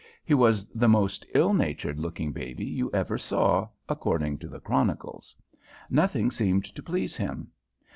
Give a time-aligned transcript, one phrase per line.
[0.25, 5.35] He was the most ill natured looking baby you ever saw, according to the chronicles.
[5.91, 7.51] Nothing seemed to please him.